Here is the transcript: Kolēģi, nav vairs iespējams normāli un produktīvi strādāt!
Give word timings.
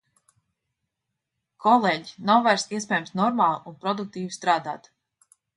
Kolēģi, 1.67 2.17
nav 2.31 2.43
vairs 2.49 2.65
iespējams 2.79 3.15
normāli 3.23 3.63
un 3.73 3.79
produktīvi 3.85 4.37
strādāt! 4.39 4.95